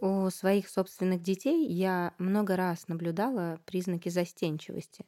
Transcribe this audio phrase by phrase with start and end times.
[0.00, 5.06] У своих собственных детей я много раз наблюдала признаки застенчивости.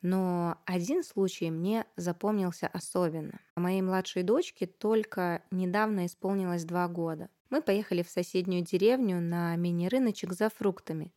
[0.00, 3.40] Но один случай мне запомнился особенно.
[3.56, 7.28] Моей младшей дочке только недавно исполнилось два года.
[7.48, 11.12] Мы поехали в соседнюю деревню на мини-рыночек за фруктами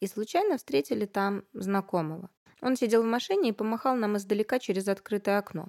[0.00, 2.30] и случайно встретили там знакомого.
[2.60, 5.68] Он сидел в машине и помахал нам издалека через открытое окно.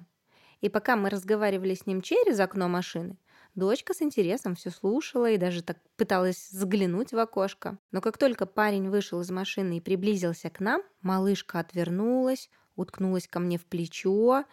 [0.60, 3.18] И пока мы разговаривали с ним через окно машины,
[3.54, 7.78] дочка с интересом все слушала и даже так пыталась заглянуть в окошко.
[7.90, 13.40] Но как только парень вышел из машины и приблизился к нам, малышка отвернулась, уткнулась ко
[13.40, 14.44] мне в плечо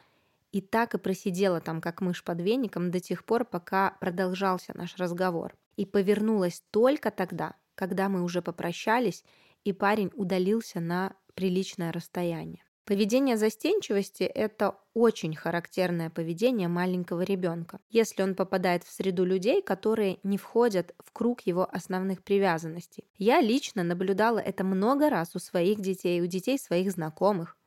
[0.52, 4.98] и так и просидела там, как мышь под веником, до тех пор, пока продолжался наш
[4.98, 5.56] разговор.
[5.76, 9.24] И повернулась только тогда, когда мы уже попрощались,
[9.64, 12.64] и парень удалился на приличное расстояние.
[12.90, 20.18] Поведение застенчивости– это очень характерное поведение маленького ребенка, если он попадает в среду людей, которые
[20.24, 23.06] не входят в круг его основных привязанностей.
[23.16, 27.58] Я лично наблюдала это много раз у своих детей, у детей своих знакомых.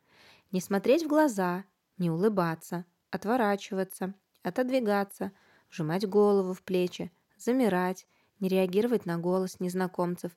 [0.51, 1.63] Не смотреть в глаза,
[1.99, 5.31] не улыбаться, отворачиваться, отодвигаться,
[5.71, 8.09] вжимать голову в плечи, замирать,
[8.41, 10.33] не реагировать на голос незнакомцев,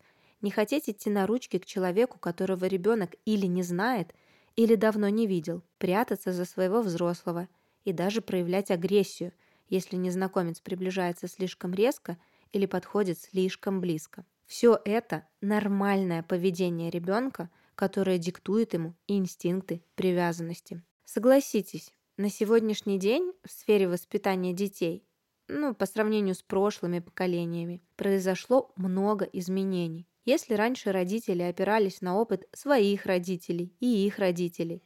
[0.46, 4.16] не хотеть идти на ручки к человеку, которого ребенок или не знает,
[4.56, 7.50] или давно не видел, прятаться за своего взрослого
[7.84, 9.34] и даже проявлять агрессию,
[9.68, 12.18] если незнакомец приближается слишком резко
[12.54, 14.26] или подходит слишком близко.
[14.46, 20.82] Все это нормальное поведение ребенка– которая диктует ему инстинкты привязанности.
[21.04, 25.06] Согласитесь, на сегодняшний день в сфере воспитания детей,
[25.48, 30.08] ну, по сравнению с прошлыми поколениями, произошло много изменений.
[30.26, 34.84] Если раньше родители опирались на опыт своих родителей и их родителей,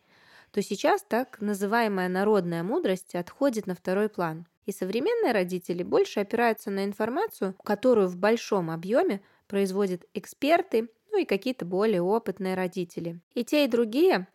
[0.51, 4.47] то сейчас так называемая народная мудрость отходит на второй план.
[4.65, 11.25] И современные родители больше опираются на информацию, которую в большом объеме производят эксперты ну и
[11.25, 13.19] какие-то более опытные родители.
[13.33, 14.27] И те, и другие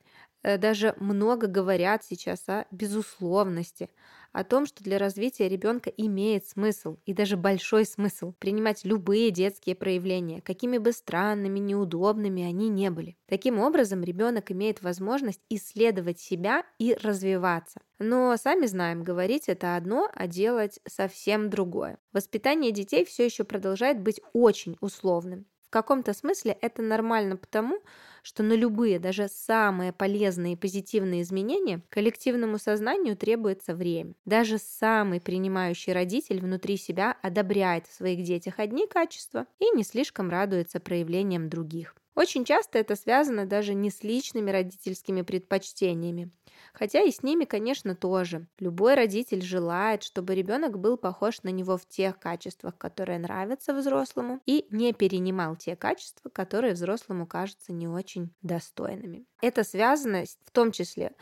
[0.44, 3.90] даже много говорят сейчас о безусловности,
[4.32, 9.74] о том, что для развития ребенка имеет смысл, и даже большой смысл, принимать любые детские
[9.76, 13.16] проявления, какими бы странными, неудобными они не были.
[13.26, 17.80] Таким образом, ребенок имеет возможность исследовать себя и развиваться.
[17.98, 21.98] Но сами знаем, говорить это одно, а делать совсем другое.
[22.12, 27.80] Воспитание детей все еще продолжает быть очень условным каком-то смысле это нормально потому,
[28.22, 34.14] что на любые, даже самые полезные и позитивные изменения коллективному сознанию требуется время.
[34.24, 40.30] Даже самый принимающий родитель внутри себя одобряет в своих детях одни качества и не слишком
[40.30, 41.96] радуется проявлениям других.
[42.14, 46.30] Очень часто это связано даже не с личными родительскими предпочтениями,
[46.74, 48.46] хотя и с ними, конечно, тоже.
[48.58, 54.40] Любой родитель желает, чтобы ребенок был похож на него в тех качествах, которые нравятся взрослому,
[54.44, 59.24] и не перенимал те качества, которые взрослому кажутся не очень достойными.
[59.40, 61.12] Это связано в том числе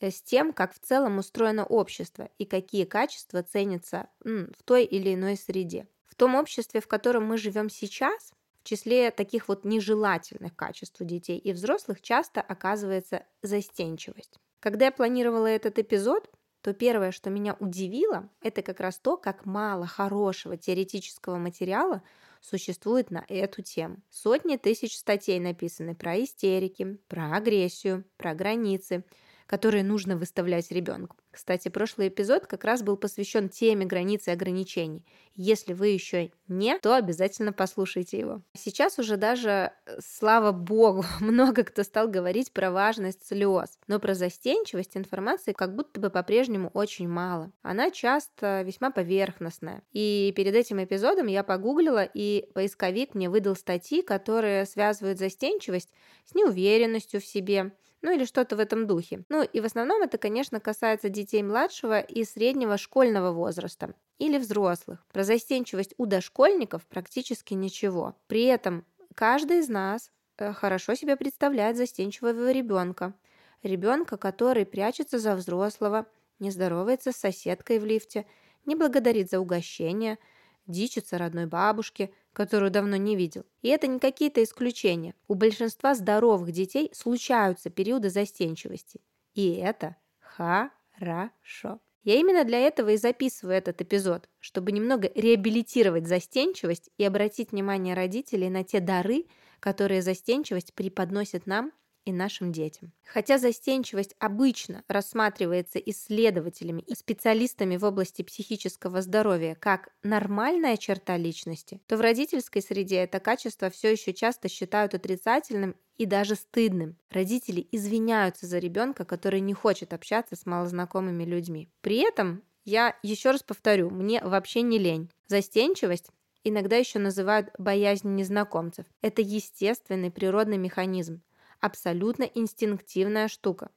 [0.00, 5.14] э, с тем, как в целом устроено общество и какие качества ценятся в той или
[5.14, 5.88] иной среде.
[6.06, 11.04] В том обществе, в котором мы живем сейчас, в числе таких вот нежелательных качеств у
[11.04, 14.38] детей и взрослых часто оказывается застенчивость.
[14.60, 16.30] Когда я планировала этот эпизод,
[16.62, 22.02] то первое, что меня удивило, это как раз то, как мало хорошего теоретического материала
[22.42, 24.02] существует на эту тему.
[24.10, 29.04] Сотни тысяч статей написаны про истерики, про агрессию, про границы,
[29.50, 31.16] которые нужно выставлять ребенку.
[31.32, 35.04] Кстати, прошлый эпизод как раз был посвящен теме границ и ограничений.
[35.34, 38.42] Если вы еще не, то обязательно послушайте его.
[38.56, 44.14] Сейчас уже даже, э, слава богу, много кто стал говорить про важность слез, но про
[44.14, 47.50] застенчивость информации как будто бы по-прежнему очень мало.
[47.62, 49.82] Она часто весьма поверхностная.
[49.90, 55.92] И перед этим эпизодом я погуглила, и поисковик мне выдал статьи, которые связывают застенчивость
[56.24, 57.72] с неуверенностью в себе,
[58.02, 59.24] ну или что-то в этом духе.
[59.28, 65.04] Ну и в основном это, конечно, касается детей младшего и среднего школьного возраста или взрослых.
[65.12, 68.16] Про застенчивость у дошкольников практически ничего.
[68.26, 68.84] При этом
[69.14, 73.14] каждый из нас э, хорошо себе представляет застенчивого ребенка.
[73.62, 76.06] Ребенка, который прячется за взрослого,
[76.38, 78.26] не здоровается с соседкой в лифте,
[78.64, 80.18] не благодарит за угощение–
[80.70, 83.44] дичится родной бабушке, которую давно не видел.
[83.62, 85.14] И это не какие-то исключения.
[85.28, 89.00] У большинства здоровых детей случаются периоды застенчивости.
[89.34, 91.80] И это хорошо.
[92.02, 97.94] Я именно для этого и записываю этот эпизод, чтобы немного реабилитировать застенчивость и обратить внимание
[97.94, 99.26] родителей на те дары,
[99.60, 101.72] которые застенчивость преподносит нам
[102.04, 102.92] и нашим детям.
[103.04, 111.80] Хотя застенчивость обычно рассматривается исследователями и специалистами в области психического здоровья как нормальная черта личности,
[111.86, 116.96] то в родительской среде это качество все еще часто считают отрицательным и даже стыдным.
[117.10, 121.68] Родители извиняются за ребенка, который не хочет общаться с малознакомыми людьми.
[121.82, 125.10] При этом я еще раз повторю, мне вообще не лень.
[125.26, 126.10] Застенчивость
[126.44, 128.86] иногда еще называют боязнь незнакомцев.
[129.02, 131.22] Это естественный природный механизм
[131.60, 133.70] абсолютно инстинктивная штука.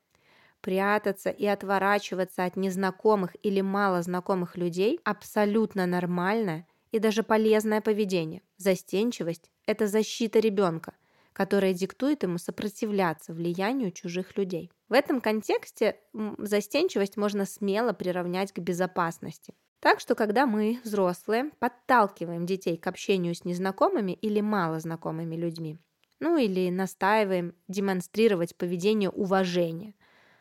[0.62, 8.42] Прятаться и отворачиваться от незнакомых или малознакомых людей– абсолютно нормальное и даже полезное поведение.
[8.58, 10.94] Застенчивость– это защита ребенка,
[11.34, 14.72] которая диктует ему сопротивляться влиянию чужих людей.
[14.88, 16.00] В этом контексте
[16.38, 19.54] застенчивость можно смело приравнять к безопасности.
[19.80, 25.78] Так что, когда мы, взрослые, подталкиваем детей к общению с незнакомыми или малознакомыми людьми,
[26.24, 29.94] ну или настаиваем демонстрировать поведение уважения.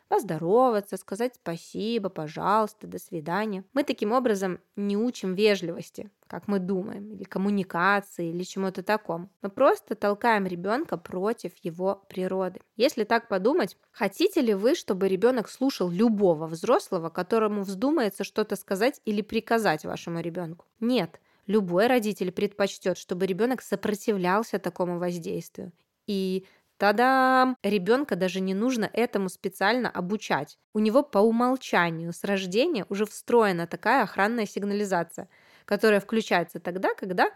[0.07, 3.65] Поздороваться, сказать спасибо, пожалуйста, до свидания.
[3.73, 9.29] Мы таким образом не учим вежливости, как мы думаем, или коммуникации, или чему-то такому.
[9.41, 12.61] Мы просто толкаем ребенка против его природы.
[12.77, 19.01] Если так подумать, хотите ли вы, чтобы ребенок слушал любого взрослого, которому вздумается что-то сказать
[19.03, 20.65] или приказать вашему ребенку?
[20.79, 21.19] Нет.
[21.47, 25.71] Любой родитель предпочтет, чтобы ребенок сопротивлялся такому воздействию.
[26.07, 26.45] И
[26.77, 27.55] Та-дам!
[27.63, 30.57] Ребенка даже не нужно этому специально обучать.
[30.73, 35.29] У него по умолчанию с рождения уже встроена такая охранная сигнализация,
[35.65, 37.29] которая включается тогда, когда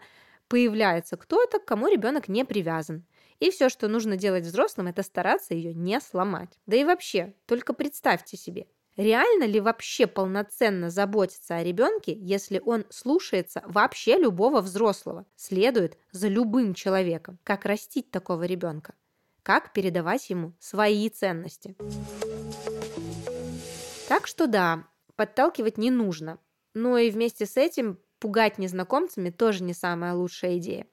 [0.48, 3.06] появляется кто-то, к кому ребенок не привязан.
[3.38, 6.58] И все, что нужно делать взрослым, это стараться ее не сломать.
[6.66, 8.66] Да и вообще, только представьте себе,
[8.98, 16.26] Реально ли вообще полноценно заботиться о ребенке, если он слушается вообще любого взрослого, следует за
[16.26, 17.38] любым человеком?
[17.44, 18.96] Как растить такого ребенка?
[19.44, 21.76] Как передавать ему свои ценности?
[24.08, 26.40] Так что да, подталкивать не нужно,
[26.74, 30.88] но и вместе с этим пугать незнакомцами тоже не самая лучшая идея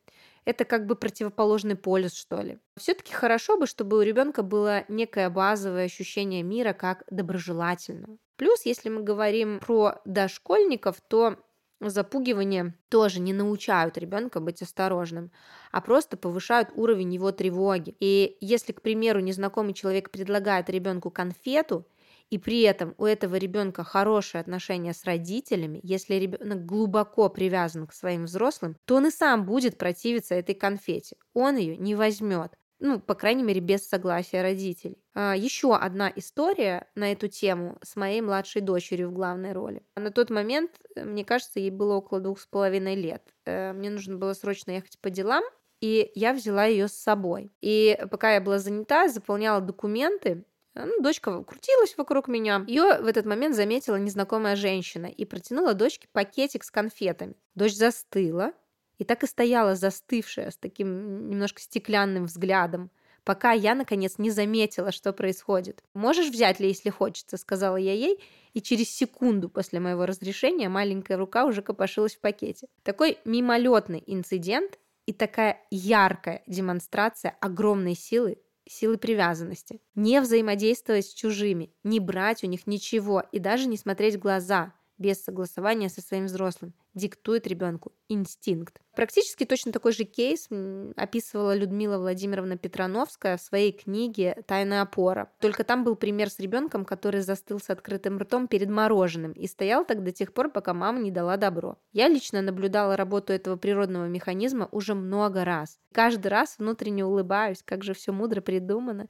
[0.45, 2.59] это как бы противоположный полюс, что ли.
[2.77, 8.17] Все-таки хорошо бы, чтобы у ребенка было некое базовое ощущение мира как доброжелательного.
[8.37, 11.37] Плюс, если мы говорим про дошкольников, то
[11.81, 15.31] запугивание тоже не научают ребенка быть осторожным,
[15.71, 17.95] а просто повышают уровень его тревоги.
[17.99, 21.85] И если, к примеру, незнакомый человек предлагает ребенку конфету,
[22.29, 27.93] и при этом у этого ребенка хорошие отношения с родителями, если ребенок глубоко привязан к
[27.93, 31.17] своим взрослым, то он и сам будет противиться этой конфете.
[31.33, 32.53] Он ее не возьмет.
[32.79, 34.97] Ну, по крайней мере, без согласия родителей.
[35.13, 39.81] А, еще одна история на эту тему с моей младшей дочерью в главной роли.
[39.95, 43.23] На тот момент, э, мне кажется, ей было около двух с половиной лет.
[43.45, 45.43] Э, мне нужно было срочно ехать по делам,
[45.79, 47.53] и я взяла ее с собой.
[47.61, 50.43] И пока я была занята, заполняла документы,
[50.75, 52.63] ну, дочка крутилась вокруг меня.
[52.67, 57.35] Ее в этот момент заметила незнакомая женщина и протянула дочке пакетик с конфетами.
[57.55, 58.51] Дочь застыла
[58.97, 62.91] и так и стояла застывшая с таким немножко стеклянным взглядом,
[63.23, 65.83] пока я, наконец, не заметила, что происходит.
[65.93, 68.21] «Можешь взять ли, если хочется»,— сказала я ей,
[68.53, 72.67] и через секунду после моего разрешения маленькая рука уже копошилась в пакете.
[72.83, 79.81] Такой мимолетный инцидент и такая яркая демонстрация огромной силы силы привязанности.
[79.95, 84.73] Не взаимодействовать с чужими, не брать у них ничего и даже не смотреть в глаза
[84.97, 88.79] без согласования со своим взрослым диктует ребенку инстинкт.
[88.95, 90.47] Практически точно такой же кейс
[90.95, 95.29] описывала Людмила Владимировна Петрановская в своей книге «Тайная опора».
[95.41, 99.83] Только там был пример с ребенком, который застыл с открытым ртом перед мороженым и стоял
[99.83, 101.77] так до тех пор, пока мама не дала добро.
[101.91, 105.77] Я лично наблюдала работу этого природного механизма уже много раз.
[105.91, 109.07] Каждый раз внутренне улыбаюсь, как же все мудро придумано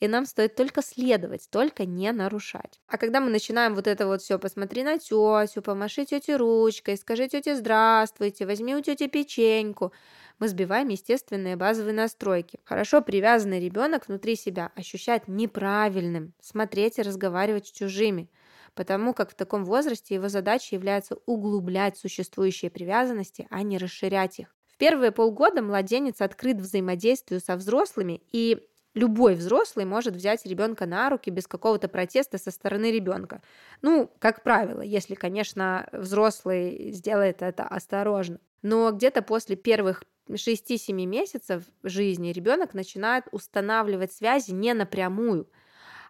[0.00, 2.80] и нам стоит только следовать, только не нарушать.
[2.86, 7.28] А когда мы начинаем вот это вот все, посмотри на тетю, помаши тете ручкой, скажи
[7.28, 9.92] тете здравствуйте, возьми у тети печеньку,
[10.38, 12.60] мы сбиваем естественные базовые настройки.
[12.64, 18.30] Хорошо привязанный ребенок внутри себя ощущает неправильным смотреть и разговаривать с чужими,
[18.74, 24.54] потому как в таком возрасте его задача является углублять существующие привязанности, а не расширять их.
[24.68, 28.64] В первые полгода младенец открыт взаимодействию со взрослыми и
[28.98, 33.42] Любой взрослый может взять ребенка на руки без какого-то протеста со стороны ребенка.
[33.80, 38.40] Ну, как правило, если, конечно, взрослый сделает это осторожно.
[38.62, 45.48] Но где-то после первых 6-7 месяцев жизни ребенок начинает устанавливать связи не напрямую,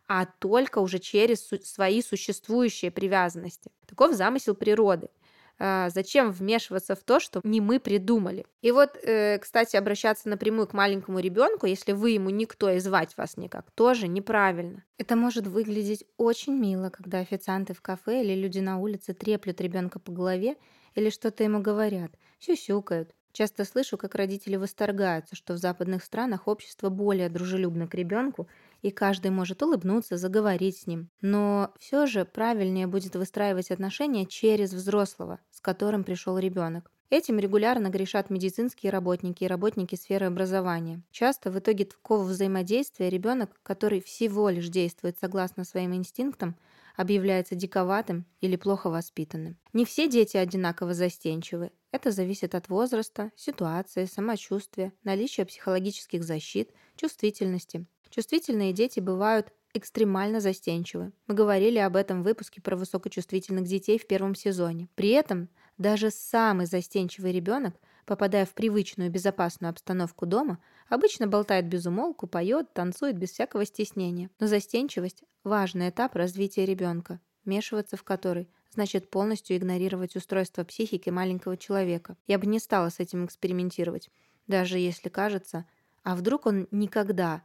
[0.06, 3.70] а только уже через свои существующие привязанности.
[3.86, 5.10] Таков замысел природы.
[5.58, 8.46] А, зачем вмешиваться в то, что не мы придумали?
[8.62, 13.16] И вот, э, кстати, обращаться напрямую к маленькому ребенку, если вы ему никто и звать
[13.16, 14.84] вас никак, тоже неправильно.
[14.98, 19.98] Это может выглядеть очень мило, когда официанты в кафе или люди на улице треплют ребенка
[19.98, 20.56] по голове
[20.94, 23.14] или что-то ему говорят, сюсюкают.
[23.32, 28.48] Часто слышу, как родители восторгаются, что в западных странах общество более дружелюбно к ребенку
[28.82, 31.10] и каждый может улыбнуться, заговорить с ним.
[31.20, 36.90] Но все же правильнее будет выстраивать отношения через взрослого, с которым пришел ребенок.
[37.10, 41.02] Этим регулярно грешат медицинские работники и работники сферы образования.
[41.10, 46.56] Часто в итоге такого взаимодействия ребенок, который всего лишь действует согласно своим инстинктам,
[46.98, 49.56] объявляется диковатым или плохо воспитанным.
[49.72, 51.70] Не все дети одинаково застенчивы.
[51.92, 57.86] Это зависит от возраста, ситуации, самочувствия, наличия психологических защит, чувствительности.
[58.10, 61.12] Чувствительные дети бывают экстремально застенчивы.
[61.28, 64.88] Мы говорили об этом в выпуске про высокочувствительных детей в первом сезоне.
[64.96, 67.76] При этом даже самый застенчивый ребенок,
[68.08, 74.30] попадая в привычную безопасную обстановку дома, обычно болтает без умолку, поет, танцует без всякого стеснения.
[74.40, 81.56] Но застенчивость– важный этап развития ребенка, вмешиваться в который значит полностью игнорировать устройство психики маленького
[81.56, 82.16] человека.
[82.26, 84.10] Я бы не стала с этим экспериментировать,
[84.46, 85.66] даже если кажется,
[86.02, 87.42] а вдруг он никогда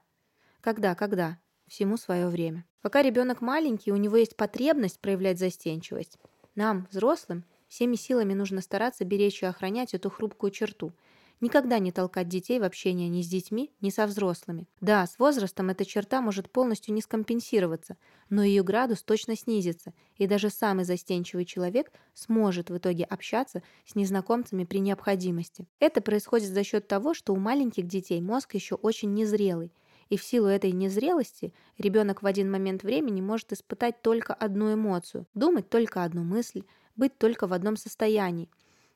[0.63, 1.39] когда, когда?
[1.67, 2.65] Всему свое время.
[2.81, 6.17] Пока ребенок маленький, у него есть потребность проявлять застенчивость.
[6.55, 7.43] Нам, взрослым,
[7.73, 10.93] всеми силами нужно стараться беречь и охранять эту хрупкую черту.
[11.41, 14.67] Никогда не толкать детей в общение ни с детьми, ни со взрослыми.
[14.79, 17.97] Да, с возрастом эта черта может полностью не скомпенсироваться,
[18.29, 23.95] но ее градус точно снизится, и даже самый застенчивый человек сможет в итоге общаться с
[23.95, 25.67] незнакомцами при необходимости.
[25.79, 29.73] Это происходит за счет того, что у маленьких детей мозг еще очень незрелый,
[30.09, 35.25] и в силу этой незрелости ребенок в один момент времени может испытать только одну эмоцию,
[35.33, 36.63] думать только одну мысль,
[36.95, 38.49] быть только в одном состоянии.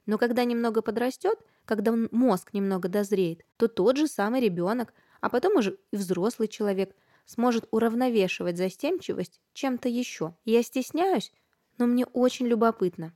[0.05, 5.57] Но когда немного подрастет, когда мозг немного дозреет, то тот же самый ребенок, а потом
[5.57, 10.33] уже и взрослый человек сможет уравновешивать застенчивость чем-то еще.
[10.45, 11.33] Я стесняюсь,
[11.77, 13.13] но мне очень любопытно.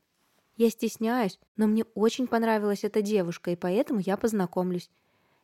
[0.57, 4.89] Я стесняюсь, но мне очень понравилась эта девушка, и поэтому я познакомлюсь.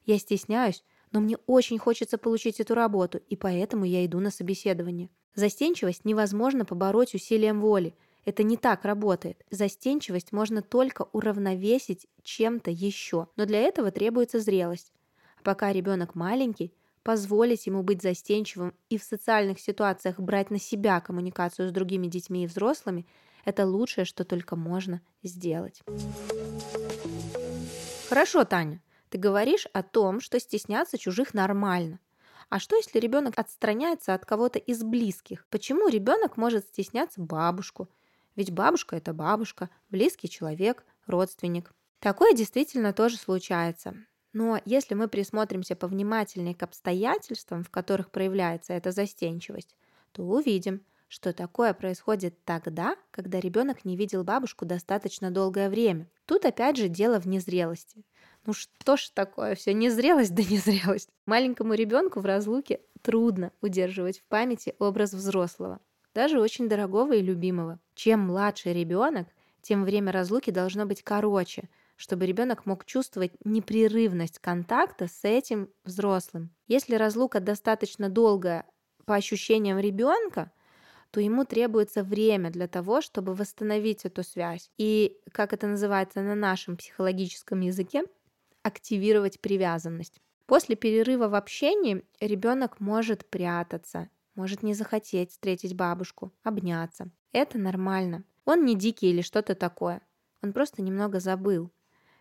[0.05, 5.09] Я стесняюсь, но мне очень хочется получить эту работу, и поэтому я иду на собеседование.
[5.33, 7.95] Застенчивость невозможно побороть усилием воли.
[8.27, 9.41] Это не так работает.
[9.51, 14.91] Застенчивость можно только уравновесить чем-то еще, но для этого требуется зрелость.
[15.43, 21.69] Пока ребенок маленький, позволить ему быть застенчивым и в социальных ситуациях брать на себя коммуникацию
[21.69, 23.07] с другими детьми и взрослыми–
[23.45, 25.81] это лучшее, что только можно сделать.
[28.09, 32.01] Хорошо, Таня, ты говоришь о том, что стесняться чужих нормально.
[32.49, 35.45] А что, если ребенок отстраняется от кого-то из близких?
[35.49, 37.87] Почему ребенок может стесняться бабушку?
[38.37, 41.73] Ведь бабушка– это бабушка, близкий человек, родственник.
[41.99, 43.95] Такое действительно тоже случается.
[44.31, 49.75] Но если мы присмотримся повнимательнее к обстоятельствам, в которых проявляется эта застенчивость,
[50.11, 56.07] то увидим, что такое происходит тогда, когда ребенок не видел бабушку достаточно долгое время.
[56.25, 58.05] Тут опять же дело в незрелости.
[58.45, 61.09] Ну что ж такое, все незрелость да незрелость.
[61.25, 65.79] Маленькому ребенку в разлуке трудно удерживать в памяти образ взрослого,
[66.17, 67.79] даже очень дорогого и любимого.
[67.93, 69.27] Чем младше ребенок,
[69.61, 76.49] тем время разлуки должно быть короче, чтобы ребенок мог чувствовать непрерывность контакта с этим взрослым.
[76.67, 78.65] Если разлука достаточно долгая
[79.05, 80.51] по ощущениям ребенка,
[81.11, 84.71] то ему требуется время для того, чтобы восстановить эту связь.
[84.79, 88.01] И, как это называется на нашем психологическом языке,
[88.63, 90.19] активировать привязанность.
[90.47, 97.09] После перерыва в общении ребенок может прятаться, может не захотеть встретить бабушку, обняться.
[97.33, 98.23] Это нормально.
[98.45, 100.01] Он не дикий или что-то такое.
[100.41, 101.71] Он просто немного забыл.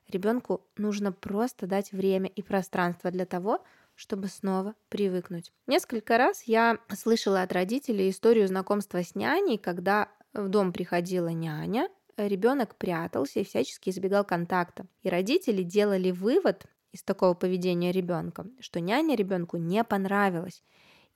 [0.09, 3.63] Ребенку нужно просто дать время и пространство для того,
[3.95, 5.53] чтобы снова привыкнуть.
[5.67, 11.89] Несколько раз я слышала от родителей историю знакомства с няней, когда в дом приходила няня,
[12.17, 14.87] ребенок прятался и всячески избегал контакта.
[15.03, 20.63] И родители делали вывод из такого поведения ребенка, что няня ребенку не понравилась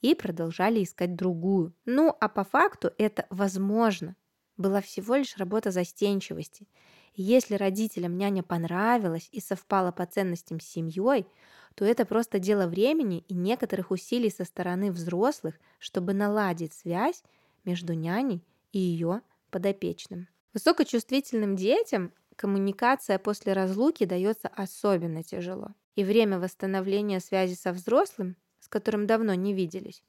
[0.01, 1.75] и продолжали искать другую.
[1.85, 4.17] Ну, а по факту это возможно.
[4.57, 6.69] Была всего лишь работа застенчивости.
[7.15, 11.27] Если родителям няня понравилась и совпала по ценностям с семьей,
[11.75, 17.23] то это просто дело времени и некоторых усилий со стороны взрослых, чтобы наладить связь
[17.65, 20.29] между няней и ее подопечным.
[20.53, 25.75] Высокочувствительным детям коммуникация после разлуки дается особенно тяжело.
[25.95, 30.05] И время восстановления связи со взрослым, с которым давно не виделись,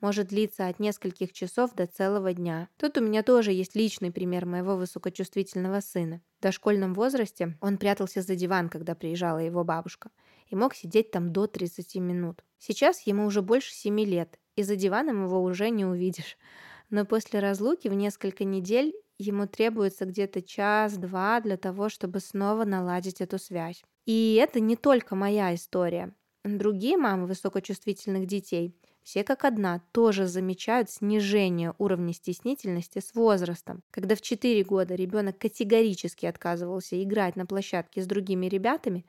[0.00, 2.68] может длиться от нескольких часов до целого дня.
[2.76, 6.20] Тут у меня тоже есть личный пример моего высокочувствительного сына.
[6.40, 10.10] дошкольном возрасте он прятался за диван, когда приезжала его бабушка,
[10.48, 12.44] и мог сидеть там до 30 минут.
[12.58, 16.36] Сейчас ему уже больше 7 лет, и за диваном его уже не увидишь.
[16.90, 23.20] Но после разлуки в несколько недель ему требуется где-то час-два для того, чтобы снова наладить
[23.20, 23.82] эту связь.
[24.04, 26.14] И это не только моя история.
[26.46, 28.72] Другие мамы высокочувствительных детей,
[29.02, 33.82] все как одна, тоже замечают снижение уровня стеснительности с возрастом.
[33.90, 39.06] Когда в 4 года ребенок категорически отказывался играть на площадке с другими ребятами,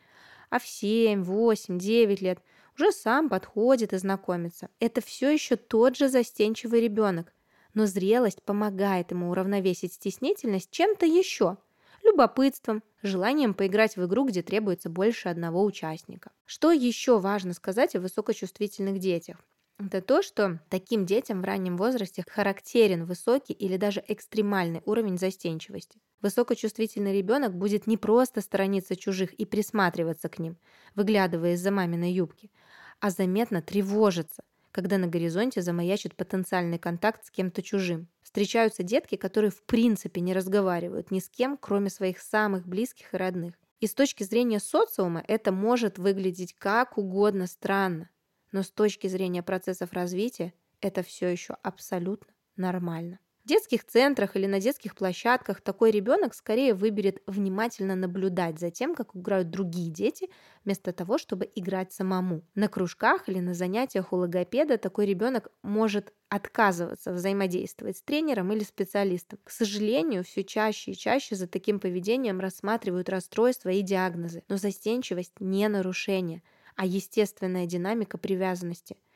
[0.50, 2.40] а в 7, 8, 9 лет
[2.76, 4.70] уже сам подходит и знакомится.
[4.80, 7.32] Это все еще тот же застенчивый ребенок,
[7.76, 11.58] но зрелость помогает ему уравновесить стеснительность чем-то еще–
[12.08, 16.32] любопытством, желанием поиграть в игру, где требуется больше одного участника.
[16.46, 19.38] Что еще важно сказать о высокочувствительных детях?
[19.80, 26.00] Это то, что таким детям в раннем возрасте характерен высокий или даже экстремальный уровень застенчивости.
[26.22, 30.58] Высокочувствительный ребенок будет не просто сторониться чужих и присматриваться к ним,
[30.96, 32.52] выглядывая из-за маминой юбки,
[33.00, 34.44] а заметно тревожиться–
[34.78, 38.08] когда на горизонте замаячит потенциальный контакт с кем-то чужим.
[38.22, 43.18] Встречаются детки, которые в принципе не разговаривают ни с кем, кроме своих самых близких и
[43.18, 43.56] родных.
[43.80, 48.12] И с точки зрения социума это может выглядеть как угодно странно,
[48.52, 53.18] но с точки зрения процессов развития это все еще абсолютно нормально.
[53.48, 58.94] В детских центрах или на детских площадках такой ребенок скорее выберет внимательно наблюдать за тем,
[58.94, 60.28] как играют другие дети,
[60.66, 62.44] вместо того, чтобы играть самому.
[62.56, 68.66] На кружках или на занятиях у логопеда такой ребенок может отказываться взаимодействовать с тренером или
[68.66, 69.40] специалистом.
[69.46, 75.40] К сожалению, все чаще и чаще за таким поведением рассматривают расстройства и диагнозы, но застенчивость
[75.40, 76.44] не нарушение,
[76.76, 78.98] а естественная динамика привязанности–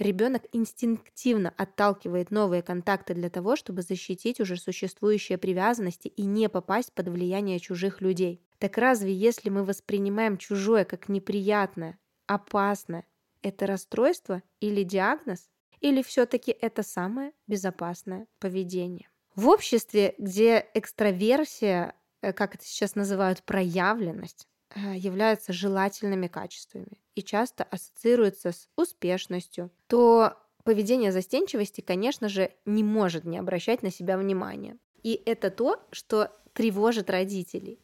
[0.00, 6.94] Ребенок инстинктивно отталкивает новые контакты для того, чтобы защитить уже существующие привязанности и не попасть
[6.94, 8.42] под влияние чужих людей.
[8.56, 13.04] Так разве если мы воспринимаем чужое как неприятное, опасное,
[13.42, 15.50] это расстройство или диагноз?
[15.80, 19.10] Или все-таки это самое безопасное поведение?
[19.34, 27.64] В обществе, где экстраверсия, э, как это сейчас называют, проявленность, являются желательными качествами и часто
[27.64, 34.78] ассоциируются с успешностью, то поведение застенчивости, конечно же, не может не обращать на себя внимания.
[35.02, 37.80] И это то, что тревожит родителей.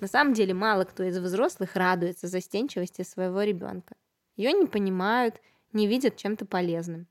[0.00, 3.96] На самом деле мало кто из взрослых радуется застенчивости своего ребенка.
[4.36, 5.40] Ее не понимают,
[5.72, 7.06] не видят чем-то полезным.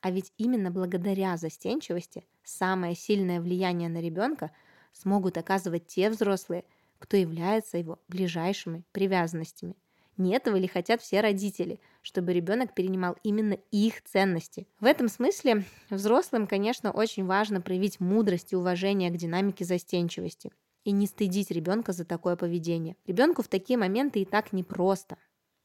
[0.00, 4.50] А ведь именно благодаря застенчивости самое сильное влияние на ребенка
[4.92, 6.64] смогут оказывать те взрослые,
[7.02, 9.74] кто является его ближайшими привязанностями.
[10.16, 14.68] Не этого ли хотят все родители, чтобы ребенок перенимал именно их ценности?
[14.78, 20.52] В этом смысле взрослым, конечно, очень важно проявить мудрость и уважение к динамике застенчивости
[20.84, 22.96] и не стыдить ребенка за такое поведение.
[23.06, 25.16] Ребенку в такие моменты и так непросто.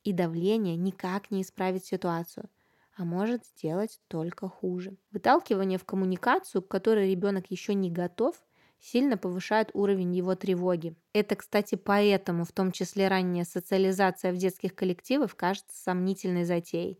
[0.04, 2.50] И давление никак не исправит ситуацию
[2.97, 4.97] а может сделать только хуже.
[5.12, 8.36] Выталкивание в коммуникацию, к которой ребенок еще не готов,
[8.80, 10.96] сильно повышает уровень его тревоги.
[11.13, 17.00] Это, кстати, поэтому в том числе ранняя социализация в детских коллективах кажется сомнительной затеей.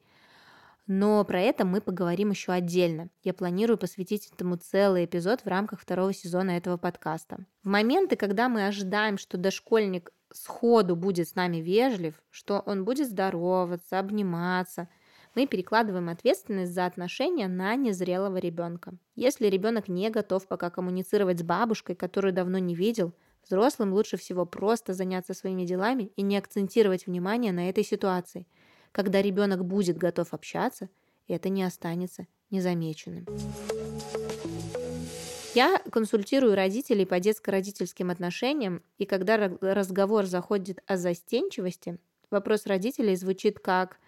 [0.88, 3.10] Но про это мы поговорим еще отдельно.
[3.22, 7.46] Я планирую посвятить этому целый эпизод в рамках второго сезона этого подкаста.
[7.64, 13.10] В моменты, когда мы ожидаем, что дошкольник сходу будет с нами вежлив, что он будет
[13.10, 14.88] здороваться, обниматься–
[15.38, 18.94] мы перекладываем ответственность за отношения на незрелого ребенка.
[19.16, 23.14] Если ребенок не готов пока коммуницировать с бабушкой, которую давно не видел,
[23.46, 28.48] взрослым лучше всего просто заняться своими делами и не акцентировать внимание на этой ситуации.
[28.92, 30.90] Когда ребенок будет готов общаться,
[31.28, 33.28] это не останется незамеченным.
[35.54, 42.00] Я консультирую родителей по детско-родительским отношениям, и когда разговор заходит о застенчивости,
[42.32, 44.00] вопрос родителей звучит как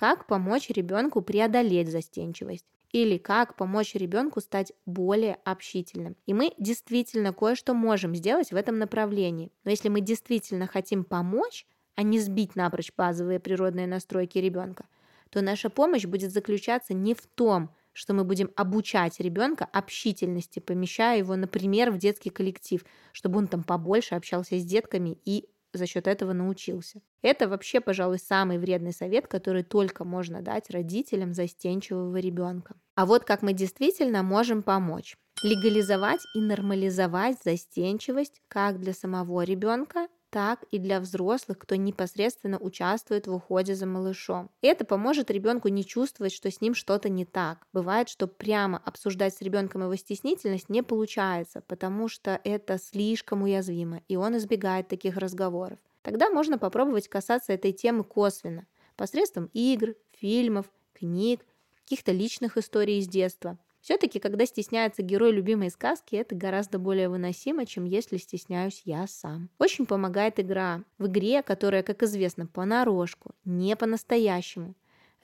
[0.00, 6.16] как помочь ребенку преодолеть застенчивость или как помочь ребенку стать более общительным.
[6.24, 9.52] И мы действительно кое-что можем сделать в этом направлении.
[9.62, 14.86] Но если мы действительно хотим помочь, а не сбить напрочь базовые природные настройки ребенка,
[15.28, 21.18] то наша помощь будет заключаться не в том, что мы будем обучать ребенка общительности, помещая
[21.18, 26.06] его, например, в детский коллектив, чтобы он там побольше общался с детками и за счет
[26.06, 27.02] этого научился.
[27.22, 32.74] Это вообще, пожалуй, самый вредный совет, который только можно дать родителям застенчивого ребенка.
[32.94, 35.16] А вот как мы действительно можем помочь.
[35.42, 43.26] Легализовать и нормализовать застенчивость как для самого ребенка, так и для взрослых, кто непосредственно участвует
[43.26, 44.50] в уходе за малышом.
[44.62, 47.66] Это поможет ребенку не чувствовать, что с ним что-то не так.
[47.72, 54.02] Бывает, что прямо обсуждать с ребенком его стеснительность не получается, потому что это слишком уязвимо,
[54.08, 55.78] и он избегает таких разговоров.
[56.02, 58.66] Тогда можно попробовать касаться этой темы косвенно,
[58.96, 61.44] посредством игр, фильмов, книг,
[61.84, 63.58] каких-то личных историй из детства.
[63.80, 69.48] Все-таки, когда стесняется герой любимой сказки, это гораздо более выносимо, чем если стесняюсь я сам.
[69.58, 70.84] Очень помогает игра.
[70.98, 74.74] В игре, которая, как известно, понарошку, не по-настоящему.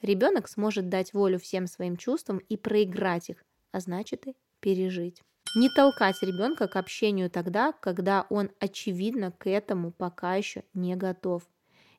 [0.01, 5.21] Ребенок сможет дать волю всем своим чувствам и проиграть их, а значит и пережить.
[5.55, 11.43] Не толкать ребенка к общению тогда, когда он очевидно к этому пока еще не готов.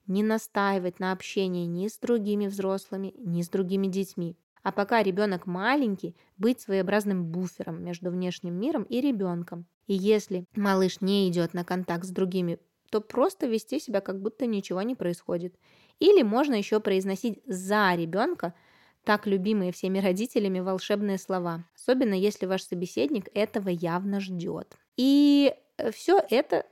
[0.07, 4.37] Не настаивать на общении ни с другими взрослыми, ни с другими детьми.
[4.69, 9.67] А пока ребенок маленький, быть своеобразным буфером между внешним миром и ребенком.
[9.87, 12.59] И если малыш не идет на контакт с другими,
[12.91, 15.55] то просто вести себя, как будто ничего не происходит.
[16.01, 18.53] Или можно еще произносить за ребенка
[19.05, 24.77] так любимые всеми родителями волшебные слова, особенно если ваш собеседник этого явно ждет.
[24.99, 25.55] И
[25.93, 26.67] все это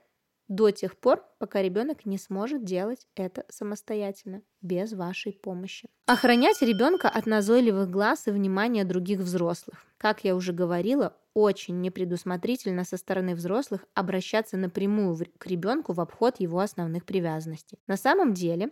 [0.49, 5.89] до тех пор, пока ребенок не сможет делать это самостоятельно, без вашей помощи.
[6.07, 9.85] Охранять ребенка от назойливых глаз и внимания других взрослых.
[9.99, 16.41] Как я уже говорила, очень непредусмотрительно со стороны взрослых обращаться напрямую к ребенку в обход
[16.41, 17.79] его основных привязанностей.
[17.87, 18.71] На самом деле,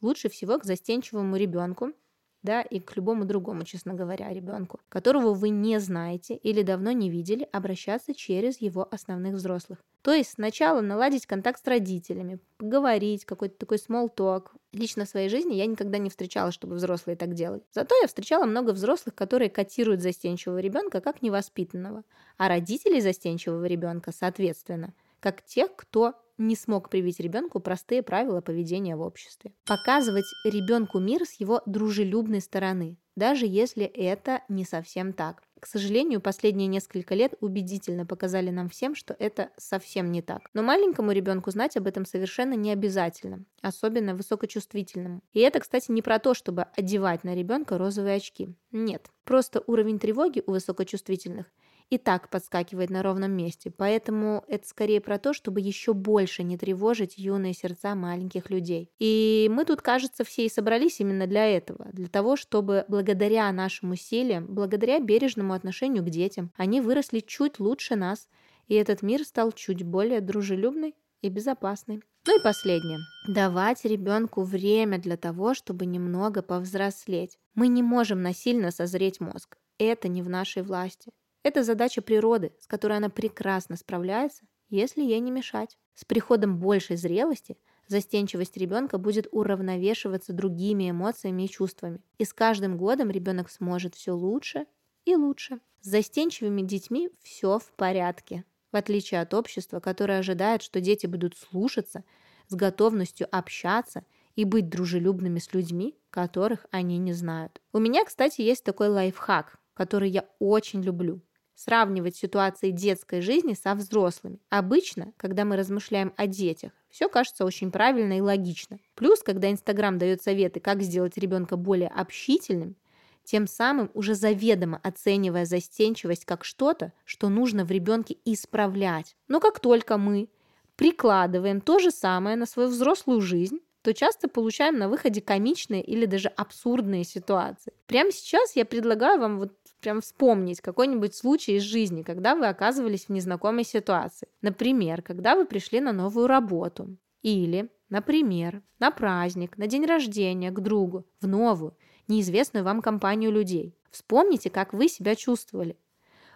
[0.00, 1.92] лучше всего к застенчивому ребенку
[2.42, 7.10] да, и к любому другому, честно говоря, ребенку, которого вы не знаете или давно не
[7.10, 9.78] видели, обращаться через его основных взрослых.
[10.02, 14.48] То есть сначала наладить контакт с родителями, поговорить, какой-то такой small talk.
[14.72, 17.62] Лично в своей жизни я никогда не встречала, чтобы взрослые так делали.
[17.72, 22.02] Зато я встречала много взрослых, которые котируют застенчивого ребенка как невоспитанного,
[22.36, 28.96] а родителей застенчивого ребенка, соответственно, как тех, кто не смог привить ребенку простые правила поведения
[28.96, 29.52] в обществе.
[29.66, 35.42] Показывать ребенку мир с его дружелюбной стороны, даже если это не совсем так.
[35.60, 40.40] К сожалению, последние несколько лет убедительно показали нам всем, что это совсем не так.
[40.54, 45.22] Но маленькому ребенку знать об этом совершенно не обязательно, особенно высокочувствительному.
[45.32, 48.56] И это, кстати, не про то, чтобы одевать на ребенка розовые очки.
[48.72, 51.46] Нет, просто уровень тревоги у высокочувствительных
[51.90, 56.56] и так подскакивает на ровном месте, поэтому это скорее про то, чтобы еще больше не
[56.56, 58.90] тревожить юные сердца маленьких людей.
[58.98, 63.90] И мы тут, кажется, все и собрались именно для этого, для того, чтобы благодаря нашим
[63.90, 68.28] усилиям, благодаря бережному отношению к детям, они выросли чуть лучше нас,
[68.68, 72.02] и этот мир стал чуть более дружелюбный и безопасный.
[72.26, 73.00] Ну и последнее.
[73.26, 77.38] Давать ребенку время для того, чтобы немного повзрослеть.
[77.54, 79.56] Мы не можем насильно созреть мозг.
[79.78, 81.10] Это не в нашей власти.
[81.42, 85.76] Это задача природы, с которой она прекрасно справляется, если ей не мешать.
[85.94, 92.00] С приходом большей зрелости застенчивость ребенка будет уравновешиваться другими эмоциями и чувствами.
[92.18, 94.66] И с каждым годом ребенок сможет все лучше
[95.04, 95.58] и лучше.
[95.80, 101.36] С застенчивыми детьми все в порядке, в отличие от общества, которое ожидает, что дети будут
[101.36, 102.04] слушаться,
[102.46, 104.04] с готовностью общаться
[104.36, 107.60] и быть дружелюбными с людьми, которых они не знают.
[107.72, 111.20] У меня, кстати, есть такой лайфхак, который я очень люблю
[111.62, 114.40] сравнивать ситуации детской жизни со взрослыми.
[114.50, 118.78] Обычно, когда мы размышляем о детях, все кажется очень правильно и логично.
[118.94, 122.76] Плюс, когда Инстаграм дает советы, как сделать ребенка более общительным,
[123.24, 129.16] тем самым уже заведомо оценивая застенчивость как что-то, что нужно в ребенке исправлять.
[129.28, 130.28] Но как только мы
[130.76, 136.06] прикладываем то же самое на свою взрослую жизнь, то часто получаем на выходе комичные или
[136.06, 137.72] даже абсурдные ситуации.
[137.86, 143.06] Прямо сейчас я предлагаю вам вот прям вспомнить какой-нибудь случай из жизни, когда вы оказывались
[143.06, 144.28] в незнакомой ситуации.
[144.40, 146.96] Например, когда вы пришли на новую работу.
[147.20, 151.76] Или, например, на праздник, на день рождения к другу, в новую,
[152.08, 153.76] неизвестную вам компанию людей.
[153.90, 155.76] Вспомните, как вы себя чувствовали.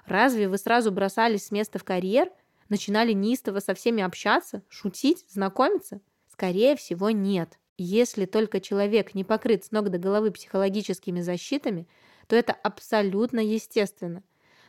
[0.04, 2.30] Разве вы сразу бросались с места в карьер,
[2.68, 6.00] начинали неистово со всеми общаться, шутить, знакомиться?
[6.30, 7.59] Скорее всего, нет.
[7.78, 11.88] Если только человек не покрыт с ног до головы психологическими защитами,
[12.26, 14.22] то это абсолютно естественно.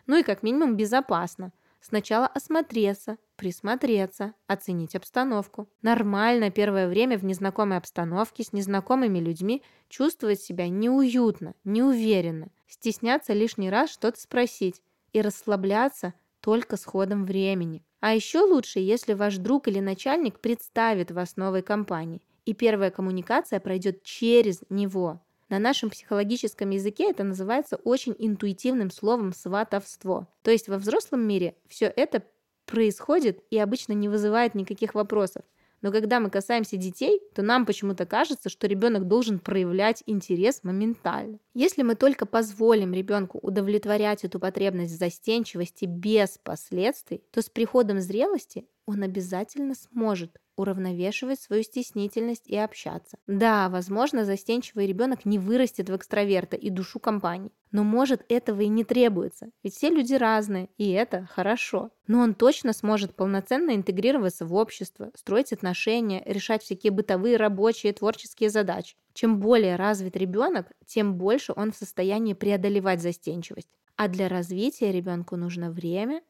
[0.06, 1.52] Ну и как минимум безопасно.
[1.80, 5.70] Сначала осмотреться, присмотреться, оценить обстановку.
[5.82, 13.70] Нормально первое время в незнакомой обстановке с незнакомыми людьми чувствовать себя неуютно, неуверенно, стесняться лишний
[13.70, 14.82] раз что-то спросить
[15.14, 17.84] и расслабляться только с ходом времени.
[18.00, 23.60] А еще лучше, если ваш друг или начальник представит вас новой компании, и первая коммуникация
[23.60, 25.22] пройдет через него.
[25.50, 30.28] На нашем психологическом языке это называется очень интуитивным словом «сватовство».
[30.42, 32.24] То есть во взрослом мире все это
[32.66, 35.44] происходит и обычно не вызывает никаких вопросов.
[35.82, 41.40] Но когда мы касаемся детей, то нам почему-то кажется, что ребенок должен проявлять интерес моментально.
[41.54, 48.66] Если мы только позволим ребенку удовлетворять эту потребность застенчивости без последствий, то с приходом зрелости
[48.86, 53.18] он обязательно сможет уравновешивать свою стеснительность и общаться.
[53.28, 58.68] Да, возможно, застенчивый ребенок не вырастет в экстраверта и душу компании, но может этого и
[58.68, 61.92] не требуется, ведь все люди разные, и это хорошо.
[62.08, 68.50] Но он точно сможет полноценно интегрироваться в общество, строить отношения, решать всякие бытовые, рабочие, творческие
[68.50, 68.98] задачи.
[69.14, 73.70] Чем более развит ребенок, тем больше он в состоянии преодолевать застенчивость.
[73.96, 76.22] А для развития ребенку нужно время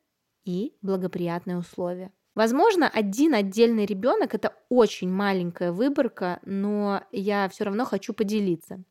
[0.45, 2.11] и благоприятные условия.
[2.37, 8.83] Возможно, один отдельный ребенок это очень маленькая выборка, но я все равно хочу поделиться.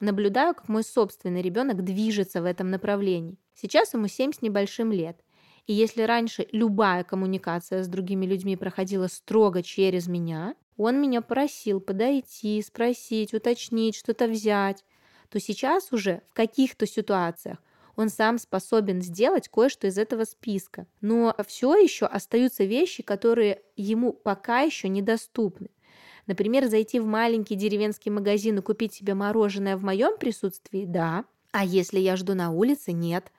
[0.00, 3.38] Наблюдаю, как мой собственный ребенок движется в этом направлении.
[3.54, 5.20] Сейчас ему 7 с небольшим лет.
[5.68, 11.80] И если раньше любая коммуникация с другими людьми проходила строго через меня, он меня просил
[11.80, 14.84] подойти, спросить, уточнить, что-то взять,
[15.28, 17.58] то сейчас уже в каких-то ситуациях
[17.98, 20.86] он сам способен сделать кое-что из этого списка.
[21.00, 25.70] Но все еще остаются вещи, которые ему пока еще недоступны.
[26.28, 31.24] Например, зайти в маленький деревенский магазин и купить себе мороженое в моем присутствии– да.
[31.50, 33.32] А если я жду на улице– нет.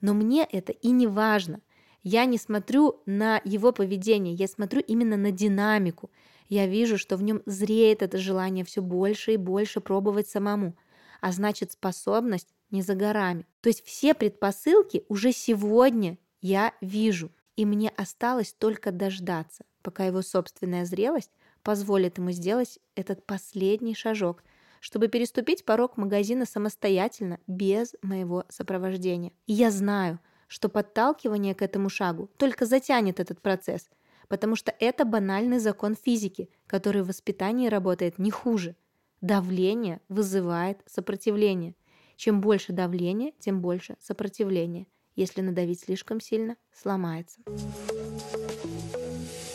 [0.00, 1.60] Но мне это и не важно.
[2.02, 6.10] Я не смотрю на его поведение, я смотрю именно на динамику.
[6.48, 10.76] Я вижу, что в нем зреет это желание все больше и больше пробовать самому.
[11.20, 13.46] А значит, способность не за горами.
[13.60, 20.22] То есть все предпосылки уже сегодня я вижу, и мне осталось только дождаться, пока его
[20.22, 21.30] собственная зрелость
[21.62, 24.42] позволит ему сделать этот последний шажок,
[24.80, 29.32] чтобы переступить порог магазина самостоятельно, без моего сопровождения.
[29.46, 33.88] И я знаю, что подталкивание к этому шагу только затянет этот процесс,
[34.28, 38.74] потому что это банальный закон физики, который в воспитании работает не хуже.
[39.20, 41.76] Давление вызывает сопротивление–
[42.16, 44.86] чем больше давления, тем больше сопротивления.
[45.16, 47.40] Если надавить слишком сильно, сломается.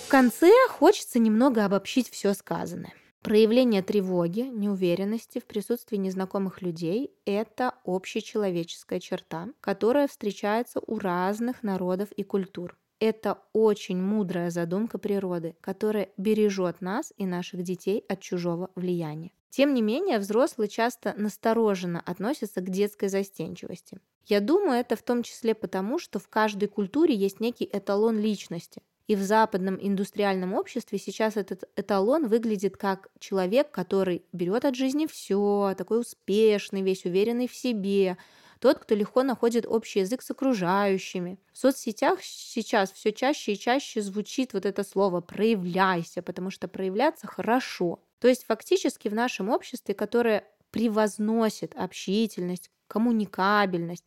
[0.06, 2.94] В конце хочется немного обобщить все сказанное.
[3.22, 12.14] Проявление тревоги, неуверенности в присутствии незнакомых людей– это общечеловеческая черта, которая встречается у разных народов
[12.14, 12.79] и культур.
[13.00, 19.32] Это очень мудрая задумка природы, которая бережет нас и наших детей от чужого влияния.
[19.50, 24.00] Тем не менее, взрослые часто настороженно относятся к детской застенчивости.
[24.28, 28.82] Я думаю, это в том числе потому, что в каждой культуре есть некий эталон личности.
[29.08, 35.08] И в западном индустриальном обществе сейчас этот эталон выглядит как человек, который берет от жизни
[35.08, 38.18] все, такой успешный, весь уверенный в себе,
[38.60, 41.40] тот, кто легко находит общий язык с окружающими.
[41.54, 47.28] В соцсетях сейчас все чаще и чаще звучит вот это слово «проявляйся», потому что проявляться
[47.28, 48.04] хорошо.
[48.20, 54.06] То есть фактически в нашем обществе, которое превозносит общительность, коммуникабельность,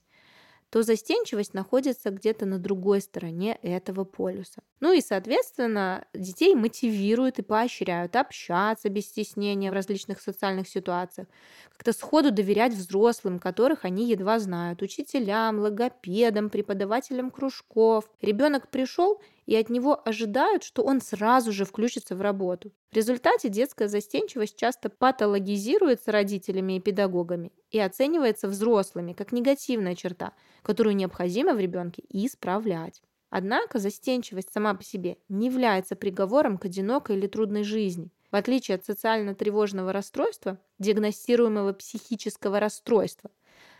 [0.70, 4.62] то застенчивость находится где-то на другой стороне этого полюса.
[4.82, 11.28] Ну и, соответственно, детей мотивируют и поощряют общаться без стеснения в различных социальных ситуациях,
[11.70, 18.10] как-то сходу доверять взрослым, которых они едва знают, учителям, логопедам, преподавателям кружков.
[18.20, 22.72] Ребенок пришел и от него ожидают, что он сразу же включится в работу.
[22.90, 30.32] В результате детская застенчивость часто патологизируется родителями и педагогами и оценивается взрослыми как негативная черта,
[30.64, 33.00] которую необходимо в ребенке исправлять.
[33.34, 38.10] Однако застенчивость сама по себе не является приговором к одинокой или трудной жизни.
[38.30, 43.30] В отличие от социально-тревожного расстройства, диагностируемого психического расстройства,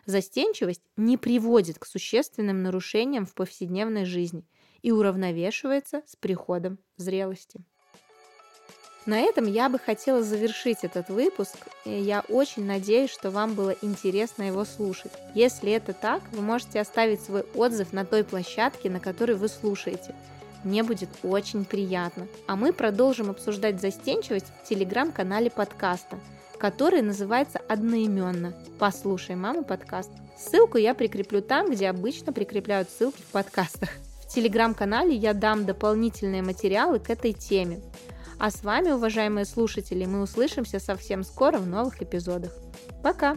[0.06, 4.46] застенчивость не приводит к существенным нарушениям в повседневной жизни–
[4.82, 7.64] и уравновешивается с приходом зрелости.
[9.04, 11.56] На этом я бы хотела завершить этот выпуск.
[11.84, 15.10] Я очень надеюсь, что вам было интересно его слушать.
[15.34, 20.14] Если это так, вы можете оставить свой отзыв на той площадке, на которой вы слушаете.
[20.62, 22.28] Мне будет очень приятно.
[22.46, 26.20] А мы продолжим обсуждать застенчивость в телеграм-канале подкаста,
[26.58, 30.10] который называется одноименно «Послушай, мама, подкаст».
[30.38, 33.88] Ссылку я прикреплю там, где обычно прикрепляют ссылки в подкастах
[34.34, 37.80] телеграм-канале я дам дополнительные материалы к этой теме.
[38.38, 42.52] А с вами, уважаемые слушатели, мы услышимся совсем скоро в новых эпизодах.
[43.02, 43.36] Пока!